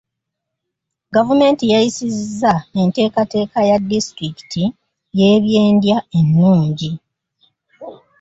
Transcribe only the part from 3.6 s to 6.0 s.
ya disitulikiti y'ebyendya